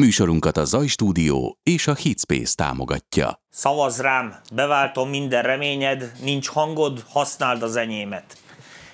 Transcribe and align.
Műsorunkat 0.00 0.56
a 0.56 0.64
Zaj 0.64 0.86
Stúdió 0.86 1.58
és 1.62 1.86
a 1.86 1.94
Hitspace 1.94 2.54
támogatja. 2.54 3.42
Szavaz 3.50 4.00
rám, 4.00 4.34
beváltom 4.52 5.08
minden 5.08 5.42
reményed, 5.42 6.12
nincs 6.22 6.48
hangod, 6.48 7.04
használd 7.08 7.62
az 7.62 7.76
enyémet. 7.76 8.36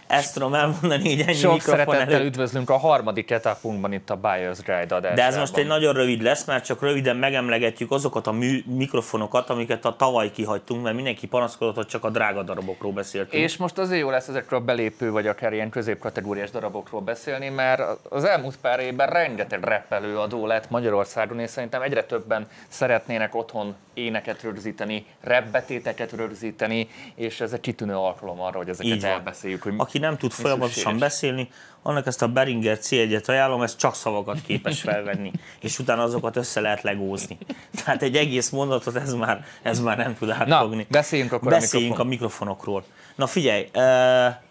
Ezt 0.07 0.33
tudom 0.35 0.55
elmondani, 0.55 1.09
így 1.09 1.21
ennyi 1.21 1.35
Sok 1.35 1.61
szeretettel 1.61 2.01
előtt. 2.01 2.27
üdvözlünk 2.27 2.71
a 2.71 2.77
harmadik 2.77 3.31
etapunkban 3.31 3.93
itt 3.93 4.11
a 4.11 4.19
Buyer's 4.23 4.59
Guide 4.65 4.95
adásában. 4.95 5.15
De 5.15 5.25
ez 5.25 5.37
most 5.37 5.57
egy 5.57 5.67
nagyon 5.67 5.95
rövid 5.95 6.23
lesz, 6.23 6.45
mert 6.45 6.65
csak 6.65 6.83
röviden 6.83 7.17
megemlegetjük 7.17 7.91
azokat 7.91 8.27
a 8.27 8.33
mű, 8.33 8.63
mikrofonokat, 8.67 9.51
amiket 9.51 9.85
a 9.85 9.97
tavaly 9.97 10.31
kihagytunk, 10.31 10.83
mert 10.83 10.95
mindenki 10.95 11.27
panaszkodott, 11.27 11.75
hogy 11.75 11.87
csak 11.87 12.05
a 12.05 12.11
drága 12.11 12.43
darabokról 12.43 12.93
beszéltünk. 12.93 13.43
És 13.43 13.57
most 13.57 13.79
azért 13.79 14.01
jó 14.01 14.11
lesz 14.11 14.29
ezekről 14.29 14.61
a 14.61 14.63
belépő 14.63 15.11
vagy 15.11 15.27
akár 15.27 15.53
ilyen 15.53 15.71
középkategóriás 15.71 16.51
darabokról 16.51 17.01
beszélni, 17.01 17.49
mert 17.49 17.83
az 18.09 18.25
elmúlt 18.25 18.57
pár 18.57 18.81
évben 18.81 19.09
rengeteg 19.09 19.65
rappelő 19.65 20.19
adó 20.19 20.47
lett 20.47 20.71
Magyarországon, 20.71 21.41
és 21.41 21.51
szerintem 21.51 21.83
egyre 21.83 22.05
többen 22.05 22.49
szeretnének 22.69 23.35
otthon 23.35 23.75
éneket 23.97 24.43
rögzíteni, 24.43 25.07
rapbetéteket 25.21 26.13
rögzíteni, 26.13 26.89
és 27.15 27.41
ez 27.41 27.53
egy 27.53 27.61
kitűnő 27.61 27.95
alkalom 27.97 28.41
arra, 28.41 28.57
hogy 28.57 28.69
ezeket 28.69 28.93
Így 28.93 29.01
van. 29.03 29.11
elbeszéljük. 29.11 29.63
Hogy 29.63 29.75
Aki 29.77 29.99
nem 29.99 30.17
tud 30.17 30.31
folyamatosan 30.33 30.75
szükséges. 30.75 31.01
beszélni, 31.01 31.49
annak 31.83 32.07
ezt 32.07 32.23
a 32.23 32.29
Beringer 32.29 32.79
C1-et 32.81 33.25
ajánlom, 33.29 33.63
ez 33.63 33.77
csak 33.77 33.95
szavakat 33.95 34.41
képes 34.47 34.81
felvenni, 34.81 35.31
és 35.61 35.79
utána 35.79 36.03
azokat 36.03 36.37
össze 36.37 36.61
lehet 36.61 36.83
legózni. 36.83 37.39
Tehát 37.85 38.03
egy 38.03 38.17
egész 38.17 38.51
mondatot 38.51 38.97
ez 38.97 39.15
már, 39.15 39.45
ez 39.63 39.81
már 39.81 39.97
nem 39.97 40.15
tud 40.19 40.31
átfogni. 40.31 40.87
beszéljünk 40.91 41.33
akkor 41.33 41.53
a 41.53 41.57
Beszéljünk 41.57 41.99
a, 41.99 42.05
mikrofon- 42.05 42.49
mikrofonokról. 42.49 42.85
Na 43.15 43.27
figyelj, 43.27 43.69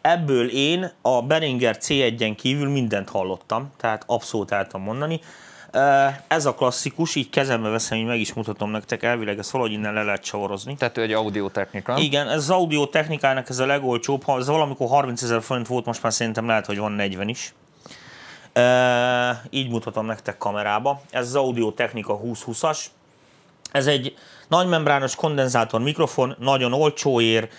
ebből 0.01 0.49
én 0.49 0.91
a 1.01 1.21
Beringer 1.21 1.77
C1-en 1.79 2.33
kívül 2.37 2.69
mindent 2.69 3.09
hallottam, 3.09 3.71
tehát 3.77 4.03
abszolút 4.07 4.49
tudom 4.67 4.81
mondani. 4.81 5.19
Ez 6.27 6.45
a 6.45 6.53
klasszikus, 6.53 7.15
így 7.15 7.29
kezembe 7.29 7.69
veszem, 7.69 7.97
így 7.97 8.05
meg 8.05 8.19
is 8.19 8.33
mutatom 8.33 8.71
nektek, 8.71 9.03
elvileg 9.03 9.37
ezt 9.39 9.51
valahogy 9.51 9.73
innen 9.73 9.93
le 9.93 10.03
lehet 10.03 10.23
csavorozni. 10.23 10.75
Tehát 10.75 10.97
ő 10.97 11.01
egy 11.01 11.11
audiotechnika. 11.11 11.97
Igen, 11.97 12.27
ez 12.27 12.37
az 12.37 12.49
audio 12.49 12.85
technikának 12.85 13.49
ez 13.49 13.59
a 13.59 13.65
legolcsóbb, 13.65 14.23
ha 14.23 14.37
ez 14.37 14.47
valamikor 14.47 14.87
30 14.87 15.21
ezer 15.21 15.41
forint 15.41 15.67
volt, 15.67 15.85
most 15.85 16.03
már 16.03 16.13
szerintem 16.13 16.47
lehet, 16.47 16.65
hogy 16.65 16.77
van 16.77 16.91
40 16.91 17.27
is. 17.27 17.53
E, 18.53 19.41
így 19.49 19.69
mutatom 19.69 20.05
nektek 20.05 20.37
kamerába. 20.37 21.01
Ez 21.09 21.25
az 21.25 21.35
audio 21.35 21.71
technika 21.71 22.19
2020-as. 22.23 22.79
Ez 23.71 23.87
egy 23.87 24.15
nagymembrános 24.47 25.15
kondenzátor 25.15 25.81
mikrofon, 25.81 26.35
nagyon 26.39 26.73
olcsó 26.73 27.21
ér, 27.21 27.49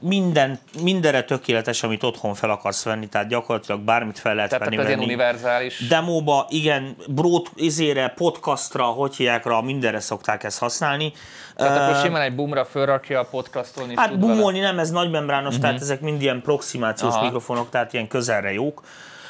minden, 0.00 0.58
mindenre 0.82 1.22
tökéletes, 1.24 1.82
amit 1.82 2.02
otthon 2.02 2.34
fel 2.34 2.50
akarsz 2.50 2.84
venni, 2.84 3.06
tehát 3.08 3.28
gyakorlatilag 3.28 3.80
bármit 3.80 4.18
fel 4.18 4.34
lehet 4.34 4.50
Tehát 4.50 4.64
venni. 4.64 4.76
venni. 4.76 5.04
univerzális. 5.04 5.86
Demóba, 5.88 6.46
igen, 6.48 6.96
brót, 7.08 7.50
izére, 7.54 8.08
podcastra, 8.08 8.84
hogy 8.84 9.16
hívják 9.16 9.44
mindenre 9.44 10.00
szokták 10.00 10.44
ezt 10.44 10.58
használni. 10.58 11.12
Tehát 11.56 11.76
E, 11.78 11.82
akkor 11.82 12.04
simán 12.04 12.22
egy 12.22 12.34
boomra 12.34 12.64
fölrakja 12.64 13.20
a 13.20 13.24
podcaston 13.24 13.90
is 13.90 13.98
Hát 13.98 14.10
tud 14.10 14.20
vele. 14.20 14.32
boomolni 14.32 14.58
nem, 14.58 14.78
ez 14.78 14.90
nagymembrános, 14.90 15.46
uh-huh. 15.48 15.62
tehát 15.62 15.80
ezek 15.80 16.00
mind 16.00 16.22
ilyen 16.22 16.42
proximációs 16.42 17.14
Aha. 17.14 17.24
Mikrofonok, 17.24 17.70
tehát 17.70 17.92
ilyen 17.92 18.08
közelre 18.08 18.52
jók. 18.52 18.82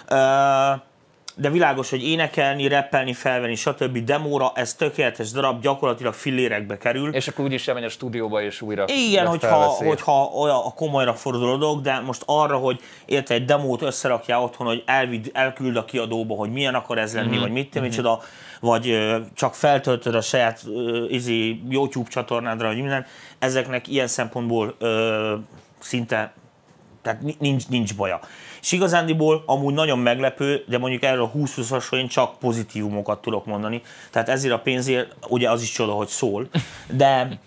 Ö, 0.09 0.17
De 1.39 1.51
világos, 1.51 1.91
hogy 1.91 2.09
énekelni, 2.09 2.69
rappelni, 2.69 3.13
felvenni, 3.13 3.55
stb. 3.55 3.99
demóra, 3.99 4.53
ez 4.55 4.75
tökéletes 4.75 5.31
darab, 5.31 5.61
gyakorlatilag 5.61 6.15
fillérekbe 6.15 6.79
kerül. 6.79 7.15
És 7.15 7.29
akkor 7.29 7.45
úgyis 7.45 7.69
elmegy 7.69 7.85
a 7.85 7.89
stúdióba 7.89 8.43
és 8.43 8.61
újra 8.61 8.85
Igen, 8.89 9.27
hogyha, 9.27 9.49
felveszi. 9.49 9.85
hogyha 9.85 10.25
olyan 10.25 10.57
a 10.57 10.75
komolyra 10.75 11.15
fordul 11.15 11.51
a 11.51 11.57
dolog, 11.57 11.81
de 11.81 12.01
most 12.01 12.23
arra, 12.27 12.57
hogy 12.57 12.81
érte 13.07 13.35
egy 13.35 13.45
demót 13.45 13.83
összerakjál 13.83 14.43
otthon, 14.43 14.67
hogy 14.67 14.83
elvid, 14.87 15.31
elküld 15.33 15.77
a 15.77 15.85
kiadóba, 15.85 16.35
hogy 16.35 16.53
milyen 16.53 16.75
akar 16.75 16.99
ez 16.99 17.15
lenni, 17.15 17.29
mm-hmm. 17.29 17.41
vagy 17.41 17.53
mit, 17.53 17.81
micsoda, 17.81 18.21
vagy 18.61 18.91
ö, 18.91 19.19
csak 19.35 19.55
feltöltöd 19.55 20.15
a 20.15 20.21
saját 20.21 20.63
ö, 20.67 21.05
izi 21.09 21.63
YouTube 21.69 22.09
csatornádra, 22.11 22.67
vagy 22.67 22.77
minden, 22.77 23.07
ezeknek 23.39 23.89
ilyen 23.89 24.07
szempontból 24.07 24.75
ö, 24.79 25.35
szinte 25.79 26.35
tehát 27.07 27.23
ni- 27.23 27.37
nincs, 27.39 27.69
nincs 27.69 27.95
baja. 27.95 28.21
És 28.61 28.73
igazándiból 28.73 29.43
amúgy 29.47 29.75
nagyon 29.75 29.99
meglepő, 29.99 30.65
de 30.69 30.79
mondjuk 30.79 31.03
erről 31.03 31.23
a 31.23 31.27
20 31.27 31.55
20 31.55 31.93
én 31.93 32.09
csak 32.09 32.39
pozitívumokat 32.39 33.21
tudok 33.21 33.47
mondani. 33.47 33.83
Tehát 34.11 34.29
ezért 34.29 34.55
a 34.55 34.59
pénzért, 34.59 35.15
ugye 35.29 35.51
az 35.51 35.63
is 35.63 35.71
csoda, 35.73 35.93
hogy 35.93 36.09
szól, 36.09 36.49
de 36.91 37.39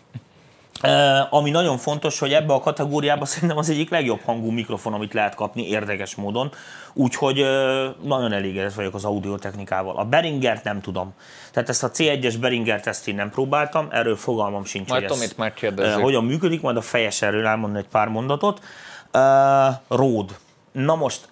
ami 1.29 1.49
nagyon 1.49 1.77
fontos, 1.77 2.19
hogy 2.19 2.33
ebbe 2.33 2.53
a 2.53 2.59
kategóriába 2.59 3.25
szerintem 3.25 3.57
az 3.57 3.69
egyik 3.69 3.89
legjobb 3.89 4.21
hangú 4.25 4.49
mikrofon, 4.51 4.93
amit 4.93 5.13
lehet 5.13 5.35
kapni 5.35 5.67
érdekes 5.67 6.15
módon. 6.15 6.51
Úgyhogy 6.93 7.35
nagyon 8.03 8.33
elégedett 8.33 8.73
vagyok 8.73 8.93
az 8.93 9.05
audiotechnikával. 9.05 9.95
A 9.97 10.05
Beringert 10.05 10.63
nem 10.63 10.81
tudom. 10.81 11.13
Tehát 11.51 11.69
ezt 11.69 11.83
a 11.83 11.91
C1-es 11.91 12.35
Beringert 12.39 12.87
ezt 12.87 13.07
én 13.07 13.15
nem 13.15 13.29
próbáltam, 13.29 13.87
erről 13.91 14.15
fogalmam 14.15 14.65
sincs, 14.65 14.89
Majd 14.89 15.01
hogy 15.01 15.11
ez, 15.11 15.17
Tomit 15.17 15.37
megkérdezzük. 15.37 15.97
uh, 15.97 16.03
hogyan 16.03 16.25
működik, 16.25 16.61
majd 16.61 16.77
a 16.77 16.81
fejes 16.81 17.21
erről 17.21 17.45
elmondani 17.45 17.83
egy 17.83 17.91
pár 17.91 18.07
mondatot. 18.07 18.61
Uh, 19.13 19.97
Rode. 19.97 20.33
Na 20.71 20.95
most, 20.95 21.29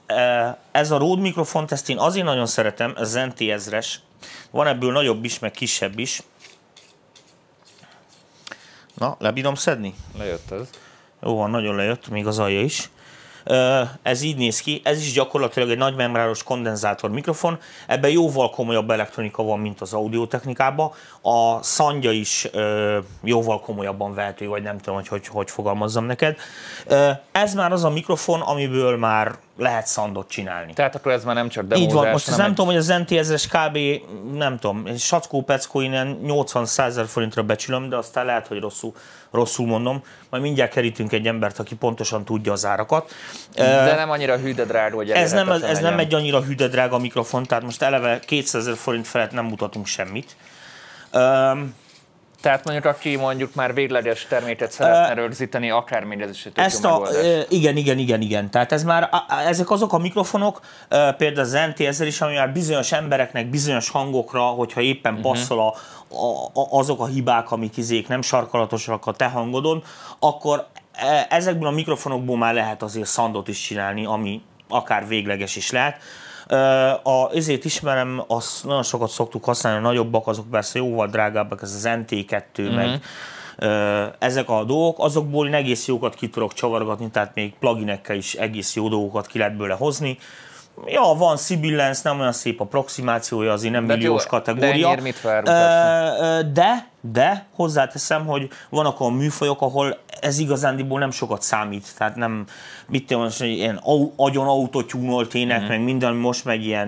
ez 0.72 0.92
a 0.92 0.98
Rode 0.98 1.22
mikrofont, 1.22 1.72
ezt 1.72 1.90
én 1.90 1.98
azért 1.98 2.26
nagyon 2.26 2.46
szeretem, 2.46 2.94
ez 2.98 3.16
az 3.16 3.24
NT 3.26 3.38
1000-es. 3.38 3.94
Van 4.52 4.68
ebből 4.68 4.92
nagyobb 4.92 5.24
is, 5.24 5.40
meg 5.40 5.52
kisebb 5.52 6.00
is. 6.00 6.24
Na, 8.94 9.16
lebírom 9.20 9.56
szedni? 9.56 9.96
Lejött 10.18 10.52
ez. 10.52 10.70
Jó 11.22 11.36
van, 11.36 11.50
nagyon 11.50 11.76
lejött, 11.76 12.08
még 12.08 12.28
az 12.28 12.40
alja 12.40 12.62
is. 12.62 12.90
Ez 14.02 14.22
így 14.22 14.38
néz 14.38 14.60
ki, 14.60 14.82
ez 14.84 15.02
is 15.02 15.14
gyakorlatilag 15.14 15.70
egy 15.70 15.78
nagy 15.78 15.96
membrános 15.96 16.44
kondenzátor 16.44 17.10
mikrofon, 17.10 17.60
ebben 17.88 18.12
jóval 18.12 18.50
komolyabb 18.50 18.90
elektronika 18.90 19.44
van, 19.44 19.60
mint 19.60 19.82
az 19.82 19.94
audiotechnikában. 19.94 20.92
A 21.22 21.64
szandja 21.64 22.12
is 22.12 22.48
jóval 23.24 23.60
komolyabban 23.60 24.14
vehető, 24.14 24.48
vagy 24.48 24.64
nem 24.64 24.78
tudom, 24.78 24.96
hogy 24.96 25.08
hogy, 25.08 25.28
hogy 25.28 25.52
fogalmazzam 25.52 26.06
neked. 26.06 26.38
Ez 27.32 27.54
már 27.54 27.72
az 27.72 27.84
a 27.84 27.90
mikrofon, 27.90 28.42
amiből 28.42 28.98
már 28.98 29.36
lehet 29.58 29.88
szandot 29.88 30.30
csinálni. 30.30 30.74
Tehát 30.74 30.96
akkor 30.96 31.12
ez 31.12 31.24
már 31.24 31.36
nem 31.36 31.50
csak 31.50 31.68
demózás, 31.68 31.88
Így 31.90 31.94
van, 31.96 32.12
most 32.12 32.26
hanem 32.26 32.40
nem 32.40 32.50
egy- 32.50 32.56
tudom, 32.56 32.72
hogy 32.72 32.80
az 32.80 32.88
NT 32.88 33.12
1000 33.12 33.40
kb. 33.40 33.78
nem 34.34 34.58
tudom, 34.60 34.96
sackó 34.98 35.42
peckó 35.42 35.82
innen 35.82 36.20
80-100 36.24 36.78
ezer 36.86 37.06
forintra 37.06 37.44
becsülöm, 37.44 37.90
de 37.90 37.96
aztán 37.96 38.26
lehet, 38.26 38.48
hogy 38.48 38.60
rosszul, 38.60 38.94
rosszul 39.32 39.68
mondom. 39.68 40.04
Majd 40.30 40.44
mindjárt 40.44 40.72
kerítünk 40.72 41.12
egy 41.12 41.28
embert, 41.28 41.60
aki 41.60 41.76
pontosan 41.76 42.26
tudja 42.26 42.52
az 42.52 42.66
árakat. 42.66 43.12
De 43.56 43.96
nem 43.96 44.10
annyira 44.10 44.38
hű, 44.38 44.54
de 44.54 44.66
drága, 44.66 44.96
hogy 44.96 45.10
Ez 45.12 45.32
nem, 45.32 45.50
ez 45.52 45.62
nem 45.62 45.72
legyen. 45.84 46.00
egy 46.00 46.14
annyira 46.14 46.42
hű, 46.42 46.56
de 46.56 46.68
drága 46.68 46.98
mikrofon, 46.98 47.44
tehát 47.44 47.64
most 47.64 47.82
eleve 47.82 48.20
200 48.20 48.62
ezer 48.62 48.78
forint 48.78 49.08
felett 49.08 49.32
nem 49.32 49.46
mutatunk 49.46 49.86
semmit. 49.86 50.36
Öm, 51.12 51.76
Tehát 52.48 52.64
mondjuk, 52.64 52.86
aki 52.86 53.16
mondjuk 53.16 53.54
már 53.56 53.74
végleges 53.74 54.26
terméket 54.30 54.72
szeretne 54.72 55.14
rögzíteni, 55.14 55.70
akár 55.70 56.04
még 56.04 56.22
ez 56.22 56.30
is 56.30 56.48
Ezt 56.56 56.86
a, 56.86 56.90
megoldás. 56.90 57.46
igen, 57.50 57.78
igen, 57.78 57.98
igen, 57.98 58.22
igen. 58.22 58.50
Tehát 58.50 58.72
ez 58.72 58.84
már, 58.84 59.10
ezek 59.48 59.70
azok 59.72 59.94
a 59.94 59.98
mikrofonok, 59.98 60.60
például 61.18 61.40
az 61.40 61.52
NT 61.52 61.80
1000 61.80 62.08
is, 62.08 62.22
ami 62.22 62.34
már 62.34 62.52
bizonyos 62.52 62.92
embereknek, 62.92 63.50
bizonyos 63.50 63.90
hangokra, 63.90 64.42
hogyha 64.42 64.82
éppen 64.82 65.14
Mhm. 65.14 65.22
passzol 65.22 65.60
a, 65.60 65.74
a, 66.16 66.46
a, 66.62 66.78
azok 66.80 67.00
a 67.00 67.06
hibák, 67.06 67.52
amik 67.52 67.78
izék 67.78 68.08
nem 68.08 68.22
sarkalatosak 68.22 69.06
a 69.06 69.12
te 69.12 69.26
hangodon, 69.26 69.84
akkor 70.20 70.68
e, 70.94 71.28
ezekből 71.30 71.68
a 71.68 71.72
mikrofonokból 71.72 72.38
már 72.38 72.54
lehet 72.54 72.84
azért 72.84 73.08
szandot 73.08 73.48
is 73.48 73.60
csinálni, 73.62 74.06
ami 74.06 74.42
akár 74.70 75.08
végleges 75.08 75.56
is 75.56 75.72
lehet. 75.72 75.98
A, 77.04 77.30
ezért 77.34 77.66
ismerem, 77.66 78.24
azt 78.28 78.64
nagyon 78.64 78.84
sokat 78.84 79.10
szoktuk 79.10 79.44
használni, 79.46 79.80
a 79.80 79.88
nagyobbak, 79.88 80.28
azok 80.28 80.50
persze 80.50 80.80
jóval 80.80 81.08
drágábbak, 81.08 81.62
ez 81.62 81.74
az 81.74 81.90
NT2, 81.90 82.76
meg 82.76 83.02
Ö, 83.60 84.04
ezek 84.20 84.50
a 84.50 84.64
dolgok, 84.64 85.00
azokból 85.00 85.48
én 85.48 85.54
egész 85.54 85.88
jókat 85.88 86.16
ki 86.16 86.30
tudok 86.30 86.54
csavargatni, 86.54 87.10
tehát 87.10 87.36
még 87.36 87.54
pluginekkel 87.60 88.16
is 88.16 88.34
egész 88.34 88.76
jó 88.76 88.90
dolgokat 88.90 89.28
ki 89.28 89.38
lehet 89.38 89.58
belőle 89.58 89.76
hozni. 89.76 90.18
Ja, 90.86 91.02
van 91.18 91.38
Sibilance, 91.38 92.02
nem 92.04 92.20
olyan 92.20 92.32
szép 92.32 92.62
a 92.62 92.66
proximációja, 92.66 93.52
azért 93.52 93.74
nem 93.74 93.86
De 93.86 93.96
milliós 93.96 94.24
jó, 94.24 94.30
kategória. 94.30 94.70
de 94.72 94.82
de, 96.54 96.88
de 97.12 97.46
hozzáteszem, 97.56 98.26
hogy 98.26 98.50
vannak 98.70 99.00
olyan 99.02 99.14
műfajok, 99.14 99.62
ahol 99.62 99.98
ez 100.22 100.38
igazándiból 100.38 101.00
nem 101.00 101.12
sokat 101.12 101.42
számít. 101.42 101.94
Tehát 101.98 102.16
nem, 102.16 102.46
mit 102.88 103.08
tudom, 103.08 103.24
hogy 103.24 103.48
ilyen 103.48 103.80
au, 103.84 104.12
agyon 104.16 104.48
autotyúnolt 104.48 105.34
ének, 105.34 105.60
Mhm. 105.60 105.68
meg 105.68 105.82
minden, 105.84 106.16
most 106.16 106.46
meg 106.46 106.62
ilyen 106.62 106.88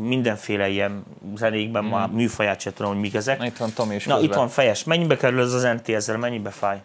mindenféle 0.00 0.68
ilyen 0.68 1.04
zenékben 1.36 1.84
már 1.84 2.08
műfaját 2.08 2.60
sem 2.60 2.72
tudom, 2.72 2.92
hogy 2.92 3.00
mik 3.00 3.14
ezek. 3.14 3.38
Na, 3.38 3.46
itt 3.46 3.56
van 3.56 3.72
Tomi 3.72 3.94
is 3.94 4.04
Na, 4.04 4.12
közben. 4.14 4.30
itt 4.30 4.36
van 4.36 4.48
fejes. 4.48 4.84
Mennyibe 4.84 5.16
kerül 5.16 5.40
ez 5.40 5.52
az 5.52 5.62
NT 5.62 5.88
ezzel? 5.88 6.16
Mennyibe 6.16 6.50
fáj? 6.50 6.82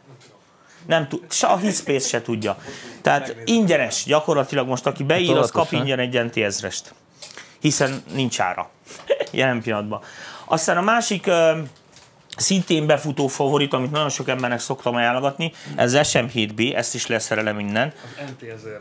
Nem 0.87 1.07
tud, 1.07 1.21
se 1.29 1.47
a 1.47 1.57
Hitspace 1.57 2.07
se 2.07 2.21
tudja. 2.21 2.57
Tehát 3.01 3.35
ingyenes, 3.45 4.03
gyakorlatilag 4.05 4.67
most 4.67 4.85
aki 4.85 5.03
beír, 5.03 5.37
az 5.37 5.51
kap 5.51 5.71
ingyen 5.71 5.99
egy 5.99 6.23
NT 6.25 6.37
ezrest. 6.37 6.93
Hiszen 7.59 8.03
nincs 8.13 8.39
ára. 8.39 8.69
Jelen 9.31 9.61
pillanatban. 9.61 10.01
Aztán 10.45 10.77
a 10.77 10.81
másik 10.81 11.29
szintén 12.41 12.85
befutó 12.85 13.27
favorit, 13.27 13.73
amit 13.73 13.91
nagyon 13.91 14.09
sok 14.09 14.27
embernek 14.27 14.59
szoktam 14.59 14.95
ajánlogatni, 14.95 15.51
ez 15.75 15.93
SM7B, 15.95 16.75
ezt 16.75 16.95
is 16.95 17.07
leszerelem 17.07 17.59
innen. 17.59 17.93
NT1000 18.19 18.79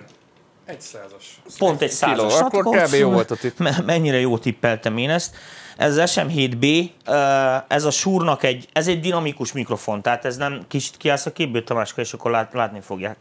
Egy 0.64 0.80
százas. 0.80 1.40
Pont 1.58 1.82
egy 1.82 1.90
százas. 1.90 2.40
Akkor 2.40 2.76
Hát 2.76 2.88
kb. 2.88 2.94
jó 2.94 3.10
volt 3.10 3.30
a 3.30 3.36
tipp. 3.36 3.58
me- 3.58 3.84
Mennyire 3.86 4.20
jó 4.20 4.38
tippeltem 4.38 4.96
én 4.98 5.10
ezt. 5.10 5.36
Ez 5.76 5.96
az 5.96 6.12
SM7B, 6.16 6.90
ö, 7.06 7.56
ez 7.68 7.84
a 7.84 7.90
Shure-nak 7.90 8.42
egy, 8.42 8.68
ez 8.72 8.88
egy 8.88 9.00
dinamikus 9.00 9.52
mikrofon, 9.52 10.02
tehát 10.02 10.24
ez 10.24 10.36
nem 10.36 10.64
kicsit 10.68 10.96
kiállsz 10.96 11.26
a 11.26 11.32
képből, 11.32 11.64
Tamáska, 11.64 12.00
és 12.00 12.12
akkor 12.12 12.30
lát, 12.30 12.52
látni 12.52 12.80
fogják. 12.80 13.16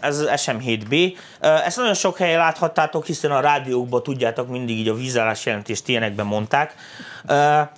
Ez 0.00 0.18
az 0.18 0.28
SM7B. 0.34 1.16
Ö, 1.40 1.46
Ezt 1.48 1.76
nagyon 1.76 1.94
sok 1.94 2.16
helyen 2.16 2.38
láthattátok, 2.38 3.06
hiszen 3.06 3.30
a 3.30 3.40
rádiókban 3.40 4.02
tudjátok, 4.02 4.48
mindig 4.48 4.78
így 4.78 4.88
a 4.88 4.94
vízállás 4.94 5.46
jelentést 5.46 5.88
ilyenekben 5.88 6.26
mondták. 6.26 6.74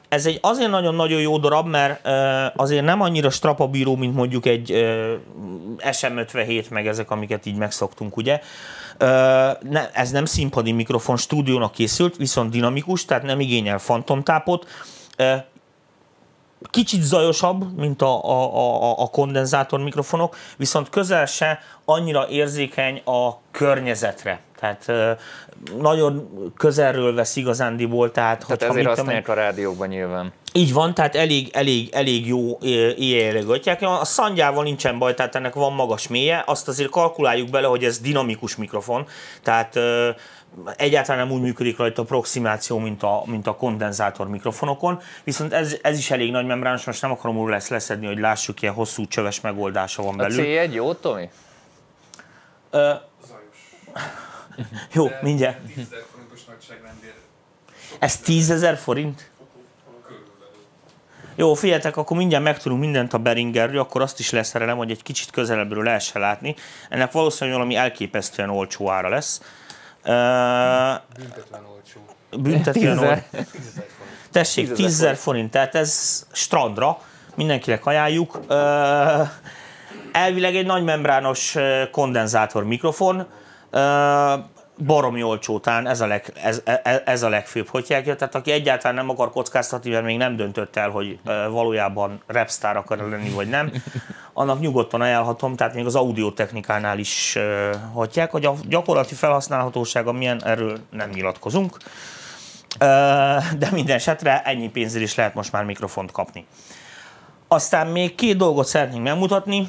Ez 0.08 0.26
egy 0.26 0.38
azért 0.42 0.70
nagyon-nagyon 0.70 1.20
jó 1.20 1.38
darab, 1.38 1.66
mert 1.66 2.08
azért 2.56 2.84
nem 2.84 3.00
annyira 3.00 3.30
strapabíró, 3.30 3.96
mint 3.96 4.14
mondjuk 4.14 4.46
egy 4.46 4.72
ö, 4.72 5.14
SM57, 5.78 6.68
meg 6.70 6.86
ezek, 6.86 7.10
amiket 7.10 7.46
így 7.46 7.56
megszoktunk, 7.56 8.16
ugye. 8.16 8.40
Ez 9.92 10.10
nem 10.10 10.24
színpadi 10.24 10.72
mikrofon, 10.72 11.16
stúdiónak 11.16 11.72
készült, 11.72 12.16
viszont 12.16 12.50
dinamikus, 12.50 13.04
tehát 13.04 13.22
nem 13.22 13.40
igényel 13.40 13.78
fantomtápot. 13.78 14.66
Kicsit 16.70 17.02
zajosabb, 17.02 17.78
mint 17.78 18.02
a, 18.02 18.24
a, 18.24 18.56
a, 18.56 18.98
a 18.98 19.06
kondenzátor 19.06 19.80
mikrofonok, 19.80 20.36
viszont 20.56 20.88
közel 20.88 21.26
se 21.26 21.60
annyira 21.84 22.28
érzékeny 22.28 23.02
a 23.04 23.38
környezetre. 23.50 24.40
Tehát 24.60 25.16
nagyon 25.78 26.28
közelről 26.56 27.14
vesz 27.14 27.36
igazándiból, 27.36 28.10
tehát, 28.10 28.44
Tehát 28.46 28.62
ezért 28.62 28.86
használják 28.86 29.28
a 29.28 29.34
rádiókban 29.34 29.88
nyilván. 29.88 30.32
így 30.52 30.72
van, 30.72 30.94
tehát 30.94 31.16
elég, 31.16 31.50
elég, 31.52 31.88
elég 31.92 32.26
jó 32.26 32.58
éjjellegötják. 32.96 33.82
A 33.82 34.04
szangyával 34.04 34.62
nincsen 34.62 34.98
baj, 34.98 35.14
tehát 35.14 35.34
ennek 35.34 35.54
van 35.54 35.72
magas 35.72 36.08
mélye, 36.08 36.42
azt 36.46 36.68
azért 36.68 36.90
kalkuláljuk 36.90 37.50
bele, 37.50 37.66
hogy 37.66 37.84
ez 37.84 37.98
dinamikus 37.98 38.56
mikrofon, 38.56 39.06
tehát 39.42 39.78
egyáltalán 40.76 41.26
nem 41.26 41.36
úgy 41.36 41.42
működik 41.42 41.76
rajta 41.76 42.02
a 42.02 42.04
proximáció, 42.04 42.78
mint 42.78 43.02
a, 43.02 43.22
mint 43.26 43.46
a 43.46 43.56
kondenzátor 43.56 44.28
mikrofonokon, 44.28 45.00
viszont 45.24 45.52
ez, 45.52 45.76
ez 45.82 45.98
is 45.98 46.10
elég 46.10 46.30
nagy 46.30 46.46
membrános, 46.46 46.84
most 46.84 47.02
nem 47.02 47.10
akarom 47.10 47.38
úr 47.38 47.50
lesz 47.50 47.68
leszedni, 47.68 48.06
hogy 48.06 48.18
lássuk, 48.18 48.62
ilyen 48.62 48.74
hosszú 48.74 49.06
csöves 49.06 49.40
megoldása 49.40 50.02
van 50.02 50.14
A 50.14 50.16
belül. 50.16 50.44
C1 50.44 50.72
jó, 50.72 50.94
Tomi? 50.94 51.28
Ö, 52.70 52.92
jó, 54.92 55.06
mindjárt. 55.22 55.58
10 55.60 55.76
ezer 55.76 56.04
forintos 56.12 56.44
nagyságrendért 56.44 57.16
Ez 57.98 58.18
10 58.18 58.50
ezer 58.50 58.76
forint? 58.76 59.30
Jó, 61.34 61.54
figyeljetek, 61.54 61.96
akkor 61.96 62.16
mindjárt 62.16 62.44
megtudunk 62.44 62.80
mindent 62.80 63.12
a 63.12 63.18
Beringerről, 63.18 63.80
akkor 63.80 64.02
azt 64.02 64.18
is 64.18 64.30
leszerelem, 64.30 64.76
hogy 64.76 64.90
egy 64.90 65.02
kicsit 65.02 65.30
közelebbről 65.30 65.84
lehessen 65.84 66.20
látni. 66.20 66.54
Ennek 66.88 67.12
valószínűleg 67.12 67.58
valami 67.58 67.76
elképesztően 67.76 68.50
olcsó 68.50 68.90
ára 68.90 69.08
lesz. 69.08 69.40
Büntetlen 70.02 71.64
olcsó. 71.74 72.00
büntetően 72.42 72.98
10 72.98 73.08
ol- 73.08 73.22
10 73.30 73.66
ezer 73.66 73.86
forint. 73.96 74.28
Tessék, 74.30 74.66
10 74.66 74.76
10 74.76 74.98
000 74.98 75.10
ezer 75.10 75.16
forint, 75.16 75.50
tehát 75.50 75.74
ez 75.74 76.22
strandra, 76.32 76.98
mindenkinek 77.34 77.86
ajánljuk. 77.86 78.40
Elvileg 80.12 80.56
egy 80.56 80.66
nagy 80.66 80.84
membrános 80.84 81.56
kondenzátor 81.90 82.64
mikrofon, 82.64 83.26
baromi 84.84 85.22
olcsó 85.22 85.58
talán, 85.58 85.86
ez 85.86 86.00
a, 86.00 86.06
leg, 86.06 86.32
ez, 86.42 86.62
ez, 86.64 87.00
ez 87.04 87.22
a 87.22 87.28
legfőbb 87.28 87.68
hogyják. 87.68 88.04
Tehát 88.04 88.34
aki 88.34 88.50
egyáltalán 88.50 88.96
nem 88.96 89.10
akar 89.10 89.30
kockáztatni, 89.30 89.90
mert 89.90 90.04
még 90.04 90.16
nem 90.16 90.36
döntött 90.36 90.76
el, 90.76 90.90
hogy 90.90 91.18
ö, 91.24 91.48
valójában 91.50 92.22
rapstar 92.26 92.76
akar 92.76 92.98
lenni, 92.98 93.30
vagy 93.30 93.48
nem, 93.48 93.72
annak 94.32 94.60
nyugodtan 94.60 95.00
ajánlhatom, 95.00 95.56
tehát 95.56 95.74
még 95.74 95.86
az 95.86 95.94
audiotechnikánál 95.94 96.98
is 96.98 97.38
hagyják, 97.92 98.30
hogy 98.30 98.44
a 98.44 98.54
gyakorlati 98.68 99.14
felhasználhatósága 99.14 100.12
milyen, 100.12 100.44
erről 100.44 100.78
nem 100.90 101.10
nyilatkozunk. 101.10 101.76
De 103.58 103.68
minden 103.72 103.96
esetre 103.96 104.42
ennyi 104.42 104.68
pénzért 104.68 105.04
is 105.04 105.14
lehet 105.14 105.34
most 105.34 105.52
már 105.52 105.64
mikrofont 105.64 106.12
kapni. 106.12 106.46
Aztán 107.48 107.86
még 107.86 108.14
két 108.14 108.36
dolgot 108.36 108.66
szeretnénk 108.66 109.02
megmutatni. 109.02 109.68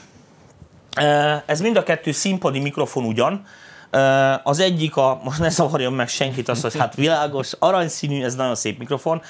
Ez 1.45 1.61
mind 1.61 1.77
a 1.77 1.83
kettő 1.83 2.11
színpadi 2.11 2.59
mikrofon 2.59 3.03
ugyan. 3.03 3.45
Az 4.43 4.59
egyik, 4.59 4.95
a, 4.95 5.21
most 5.23 5.39
ne 5.45 5.49
zavarjon 5.49 5.93
meg 5.93 6.07
senkit 6.07 6.49
az, 6.49 6.61
hogy 6.61 6.77
hát 6.77 6.95
világos, 6.95 7.53
aranyszínű, 7.59 8.23
ez 8.23 8.35
nagyon 8.35 8.55
szép 8.55 8.77
mikrofon. 8.79 9.21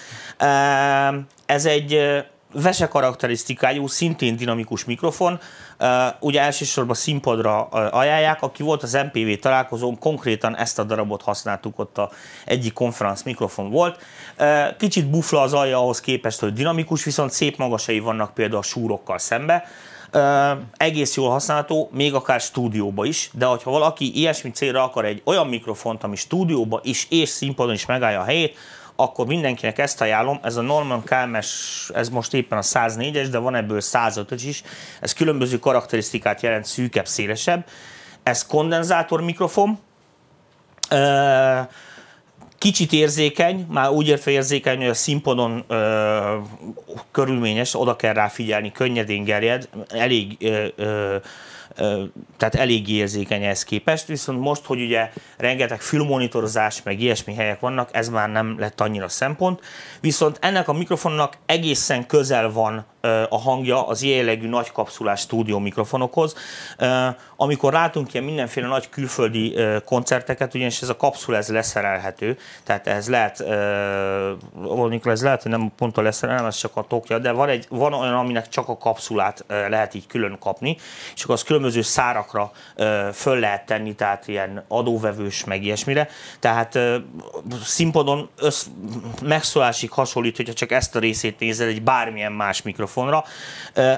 Ez 1.45 1.65
egy 1.65 1.99
vese 2.53 2.87
karakterisztikájú, 2.87 3.87
szintén 3.87 4.35
dinamikus 4.35 4.85
mikrofon. 4.85 5.39
Ugye 6.19 6.41
elsősorban 6.41 6.95
színpadra 6.95 7.63
ajánlják. 7.69 8.41
Aki 8.41 8.63
volt 8.63 8.83
az 8.83 8.93
MPV 8.93 9.39
találkozón, 9.39 9.99
konkrétan 9.99 10.57
ezt 10.57 10.79
a 10.79 10.83
darabot 10.83 11.21
használtuk, 11.21 11.79
ott 11.79 11.97
a 11.97 12.11
egyik 12.45 12.73
konferenc 12.73 13.21
mikrofon 13.23 13.69
volt. 13.69 13.99
Kicsit 14.77 15.09
bufla 15.09 15.41
az 15.41 15.53
alja 15.53 15.77
ahhoz 15.77 15.99
képest, 15.99 16.39
hogy 16.39 16.53
dinamikus, 16.53 17.03
viszont 17.03 17.31
szép 17.31 17.57
magasai 17.57 17.99
vannak 17.99 18.33
például 18.33 18.59
a 18.59 18.63
súrokkal 18.63 19.17
szembe. 19.17 19.65
Egész 20.77 21.15
jól 21.15 21.29
használható, 21.29 21.89
még 21.93 22.13
akár 22.13 22.39
stúdióba 22.39 23.05
is, 23.05 23.29
de 23.33 23.45
hogyha 23.45 23.71
valaki 23.71 24.17
ilyesmi 24.17 24.51
célra 24.51 24.83
akar 24.83 25.05
egy 25.05 25.21
olyan 25.25 25.47
mikrofont, 25.47 26.03
ami 26.03 26.15
stúdióba 26.15 26.79
is 26.83 27.07
és 27.09 27.29
színpadon 27.29 27.73
is 27.73 27.85
megállja 27.85 28.19
a 28.19 28.23
helyét, 28.23 28.57
akkor 28.95 29.25
mindenkinek 29.25 29.77
ezt 29.77 30.01
ajánlom. 30.01 30.39
Ez 30.43 30.55
a 30.55 30.61
Norman 30.61 31.03
Kálmes, 31.03 31.89
ez 31.93 32.09
most 32.09 32.33
éppen 32.33 32.57
a 32.57 32.61
104-es, 32.61 33.27
de 33.31 33.37
van 33.37 33.55
ebből 33.55 33.81
105 33.81 34.43
is. 34.43 34.63
Ez 35.01 35.13
különböző 35.13 35.59
karakterisztikát 35.59 36.41
jelent, 36.41 36.65
szűkebb, 36.65 37.07
szélesebb. 37.07 37.65
Ez 38.23 38.45
kondenzátor 38.45 39.21
mikrofon, 39.21 39.79
kicsit 42.61 42.91
érzékeny, 42.91 43.65
már 43.69 43.89
úgy 43.89 44.07
értve 44.07 44.31
érzékeny, 44.31 44.77
hogy 44.77 44.87
a 44.87 44.93
színpadon 44.93 45.63
ö, 45.67 46.37
körülményes, 47.11 47.79
oda 47.79 47.95
kell 47.95 48.13
rá 48.13 48.27
figyelni, 48.27 48.71
könnyedén 48.71 49.23
gerjed, 49.23 49.69
elég, 49.89 50.37
ö, 50.39 50.65
ö, 50.75 51.17
tehát 52.37 52.55
elég 52.55 52.89
érzékeny 52.89 53.43
ehhez 53.43 53.63
képest, 53.63 54.07
viszont 54.07 54.39
most, 54.39 54.65
hogy 54.65 54.81
ugye 54.81 55.11
rengeteg 55.37 55.81
filmonitorozás, 55.81 56.83
meg 56.83 57.01
ilyesmi 57.01 57.33
helyek 57.33 57.59
vannak, 57.59 57.89
ez 57.91 58.09
már 58.09 58.29
nem 58.29 58.59
lett 58.59 58.81
annyira 58.81 59.07
szempont, 59.07 59.59
viszont 60.01 60.37
ennek 60.41 60.67
a 60.67 60.73
mikrofonnak 60.73 61.37
egészen 61.45 62.05
közel 62.05 62.51
van 62.51 62.85
a 63.29 63.39
hangja 63.39 63.87
az 63.87 64.03
jellegű 64.03 64.47
nagy 64.47 64.71
kapszulás 64.71 65.19
stúdió 65.19 65.59
mikrofonokhoz. 65.59 66.35
Amikor 67.35 67.73
látunk 67.73 68.13
ilyen 68.13 68.25
mindenféle 68.25 68.67
nagy 68.67 68.89
külföldi 68.89 69.57
koncerteket, 69.85 70.53
ugyanis 70.53 70.81
ez 70.81 70.89
a 70.89 70.95
kapszula 70.95 71.37
ez 71.37 71.47
leszerelhető, 71.47 72.37
tehát 72.63 72.87
ez 72.87 73.09
lehet, 73.09 73.43
amikor 74.65 75.11
ez 75.11 75.23
lehet, 75.23 75.41
hogy 75.41 75.51
nem 75.51 75.71
pont 75.77 75.97
a 75.97 76.01
leszerelem, 76.01 76.45
ez 76.45 76.55
csak 76.55 76.75
a 76.75 76.85
tokja, 76.87 77.19
de 77.19 77.31
van, 77.31 77.49
egy, 77.49 77.65
van 77.69 77.93
olyan, 77.93 78.13
aminek 78.13 78.49
csak 78.49 78.69
a 78.69 78.77
kapszulát 78.77 79.45
lehet 79.47 79.93
így 79.93 80.07
külön 80.07 80.37
kapni, 80.39 80.77
és 81.15 81.23
akkor 81.23 81.35
az 81.35 81.43
különböző 81.43 81.81
szárakra 81.81 82.51
föl 83.13 83.39
lehet 83.39 83.65
tenni, 83.65 83.95
tehát 83.95 84.27
ilyen 84.27 84.63
adóvevős, 84.67 85.43
meg 85.43 85.63
ilyesmire. 85.63 86.07
Tehát 86.39 86.79
színpadon 87.63 88.29
össz, 88.37 88.65
megszólásig 89.21 89.91
hasonlít, 89.91 90.35
hogyha 90.35 90.53
csak 90.53 90.71
ezt 90.71 90.95
a 90.95 90.99
részét 90.99 91.39
nézed 91.39 91.67
egy 91.67 91.81
bármilyen 91.81 92.31
más 92.31 92.61
mikrofonra. 92.91 93.23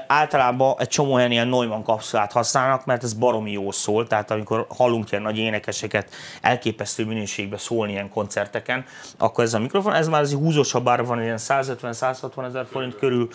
Általában 0.06 0.74
egy 0.78 0.88
csomó 0.88 1.12
olyan 1.12 1.30
ilyen 1.30 1.48
Neumann 1.48 1.82
kapszulát 1.82 2.32
használnak, 2.32 2.84
mert 2.84 3.02
ez 3.02 3.12
baromi 3.12 3.52
jó 3.52 3.70
szól, 3.70 4.06
tehát 4.06 4.30
amikor 4.30 4.66
hallunk 4.76 5.10
ilyen 5.10 5.22
nagy 5.22 5.38
énekeseket 5.38 6.14
elképesztő 6.40 7.04
minőségben 7.04 7.58
szólni 7.58 7.92
ilyen 7.92 8.10
koncerteken, 8.10 8.84
akkor 9.18 9.44
ez 9.44 9.54
a 9.54 9.58
mikrofon, 9.58 9.92
ez 9.94 10.08
már 10.08 10.20
azért 10.20 10.40
húzósabb 10.40 10.88
ára 10.88 11.04
van, 11.04 11.22
ilyen 11.22 11.38
150-160 11.38 12.44
ezer 12.44 12.66
forint 12.70 12.96
körül 12.96 13.28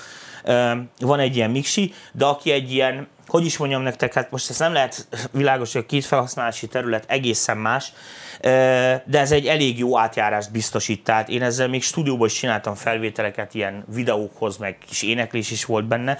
van 0.99 1.19
egy 1.19 1.35
ilyen 1.35 1.51
mixi, 1.51 1.93
de 2.11 2.25
aki 2.25 2.51
egy 2.51 2.71
ilyen 2.71 3.07
hogy 3.29 3.45
is 3.45 3.57
mondjam 3.57 3.81
nektek, 3.81 4.13
hát 4.13 4.31
most 4.31 4.49
ezt 4.49 4.59
nem 4.59 4.73
lehet 4.73 5.07
világos, 5.31 5.73
hogy 5.73 5.81
a 5.81 5.85
két 5.85 6.05
felhasználási 6.05 6.67
terület 6.67 7.03
egészen 7.07 7.57
más, 7.57 7.93
de 9.05 9.19
ez 9.19 9.31
egy 9.31 9.45
elég 9.45 9.77
jó 9.77 9.97
átjárást 9.97 10.51
biztosít. 10.51 11.03
Tehát 11.03 11.29
én 11.29 11.43
ezzel 11.43 11.67
még 11.67 11.83
stúdióban 11.83 12.27
is 12.27 12.33
csináltam 12.33 12.75
felvételeket, 12.75 13.53
ilyen 13.53 13.85
videókhoz, 13.93 14.57
meg 14.57 14.77
kis 14.87 15.03
éneklés 15.03 15.51
is 15.51 15.65
volt 15.65 15.85
benne. 15.85 16.17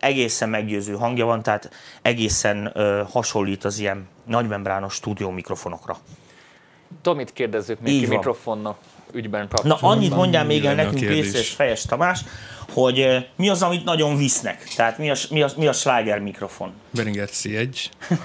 Egészen 0.00 0.48
meggyőző 0.48 0.94
hangja 0.94 1.24
van, 1.24 1.42
tehát 1.42 1.70
egészen 2.02 2.72
hasonlít 3.12 3.64
az 3.64 3.78
ilyen 3.78 4.08
nagymembrános 4.24 4.94
stúdió 4.94 5.30
mikrofonokra. 5.30 5.96
Tomit 7.02 7.32
kérdezzük 7.32 7.80
még 7.80 7.92
Így 7.92 8.00
ki 8.00 8.06
van. 8.06 8.16
mikrofonnal 8.16 8.76
ügyben 9.12 9.40
Na 9.40 9.48
kapcsolatban. 9.48 9.90
annyit 9.90 10.14
mondjál 10.14 10.44
még 10.44 10.64
el 10.64 10.74
nekünk 10.74 11.00
részes 11.00 11.48
Fejes 11.48 11.82
Tamás, 11.82 12.20
hogy 12.72 13.26
mi 13.36 13.48
az, 13.48 13.62
amit 13.62 13.84
nagyon 13.84 14.16
visznek? 14.16 14.68
Tehát 14.76 14.98
mi 14.98 15.10
a, 15.10 15.14
mi 15.30 15.42
a, 15.42 15.50
mi 15.56 15.66
a 15.66 15.72
sláger 15.72 16.18
mikrofon? 16.18 16.72
Beringer 16.90 17.28
C1. 17.32 17.84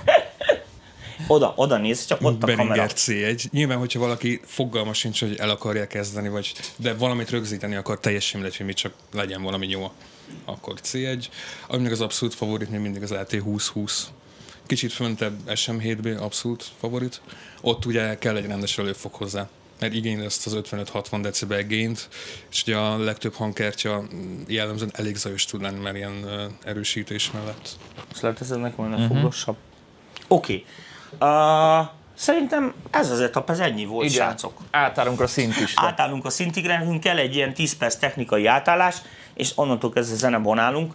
Oda, 1.27 1.53
oda 1.55 1.77
néz, 1.77 2.05
csak 2.05 2.21
ott 2.21 2.43
a 2.43 2.45
kamera. 2.45 2.67
Beringer 2.67 2.91
C1. 2.95 3.49
Nyilván, 3.51 3.77
hogyha 3.77 3.99
valaki 3.99 4.41
fogalma 4.45 4.93
sincs, 4.93 5.19
hogy 5.19 5.35
el 5.39 5.49
akarja 5.49 5.87
kezdeni, 5.87 6.29
vagy, 6.29 6.53
de 6.75 6.93
valamit 6.93 7.29
rögzíteni 7.29 7.75
akar, 7.75 7.99
teljesen 7.99 8.39
mindegy, 8.39 8.57
hogy 8.57 8.65
mi 8.65 8.73
csak 8.73 8.93
legyen 9.13 9.41
valami 9.41 9.67
jó, 9.69 9.91
akkor 10.45 10.73
C1. 10.83 11.25
Ami 11.67 11.81
még 11.81 11.91
az 11.91 12.01
abszolút 12.01 12.33
favorit 12.35 12.69
még 12.69 12.79
mindig 12.79 13.03
az 13.03 13.13
LT2020. 13.13 14.01
kicsit 14.67 14.93
föntebb 14.93 15.33
SM7B, 15.47 16.19
abszolút 16.19 16.65
favorit. 16.79 17.21
Ott 17.61 17.85
ugye 17.85 18.17
kell 18.17 18.35
egy 18.35 18.45
rendes 18.45 18.77
előfog 18.77 19.13
hozzá 19.13 19.49
mert 19.83 19.95
igényli 19.95 20.25
ezt 20.25 20.45
az 20.45 20.57
55-60 20.71 21.19
decibel 21.21 21.63
gént, 21.63 22.09
és 22.51 22.61
ugye 22.61 22.77
a 22.77 22.97
legtöbb 22.97 23.33
hangkártya 23.33 24.03
jellemzően 24.47 24.91
elég 24.95 25.15
zajos 25.15 25.45
tud 25.45 25.61
lenni, 25.61 25.79
mert 25.79 25.95
ilyen 25.95 26.25
erősítés 26.63 27.31
mellett. 27.31 27.69
Azt 28.11 28.21
lehet 28.21 28.41
ez 28.41 28.51
ennek 28.51 28.75
volna 28.75 28.95
uh-huh. 28.95 29.15
foglosabb. 29.15 29.55
Oké. 30.27 30.65
Okay. 31.19 31.79
Uh, 31.79 31.87
szerintem 32.13 32.73
ez 32.91 33.11
az 33.11 33.19
etap, 33.19 33.49
ez 33.49 33.59
ennyi 33.59 33.85
volt, 33.85 34.09
Igen. 34.09 34.25
srácok. 34.25 34.61
Átállunk 34.71 35.21
a 35.21 35.27
szintist. 35.27 35.79
Átállunk 35.79 36.25
a 36.25 36.29
szintigre, 36.29 36.77
nekünk 36.77 36.99
kell 36.99 37.17
egy 37.17 37.35
ilyen 37.35 37.53
10 37.53 37.77
perc 37.77 37.95
technikai 37.95 38.45
átállás, 38.45 38.95
és 39.33 39.51
onnantól 39.55 39.91
kezdve 39.91 40.15
zenebonálunk. 40.15 40.93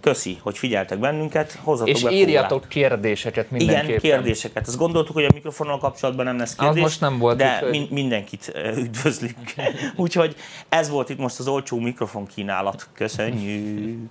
Köszi, 0.00 0.38
hogy 0.42 0.58
figyeltek 0.58 0.98
bennünket, 0.98 1.58
hozzatok 1.62 1.94
És 1.94 2.02
be 2.02 2.10
írjatok 2.10 2.48
kólát. 2.50 2.68
kérdéseket 2.68 3.50
mindenképpen. 3.50 3.88
Igen, 3.88 4.00
kérdéseket. 4.00 4.66
Azt 4.66 4.76
gondoltuk, 4.76 5.14
hogy 5.14 5.24
a 5.24 5.30
mikrofonnal 5.34 5.78
kapcsolatban 5.78 6.24
nem 6.24 6.38
lesz 6.38 6.54
kérdés. 6.54 6.82
most 6.82 7.00
nem 7.00 7.18
volt, 7.18 7.36
De 7.36 7.52
úgyhogy- 7.54 7.70
min- 7.70 7.90
mindenkit 7.90 8.52
üdvözlünk. 8.76 9.38
Úgyhogy 9.96 10.34
ez 10.68 10.88
volt 10.90 11.08
itt 11.08 11.18
most 11.18 11.38
az 11.38 11.48
olcsó 11.48 11.78
mikrofon 11.78 12.26
kínálat. 12.26 12.88
Köszönjük! 12.94 14.10